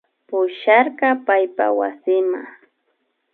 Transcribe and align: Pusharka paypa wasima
Pusharka 0.27 1.07
paypa 1.25 1.65
wasima 1.79 2.41